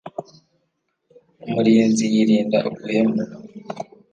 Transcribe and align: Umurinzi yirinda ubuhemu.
Umurinzi 1.45 2.03
yirinda 2.13 2.57
ubuhemu. 2.69 3.23